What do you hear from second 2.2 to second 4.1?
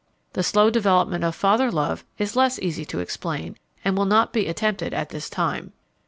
less easy to explain and will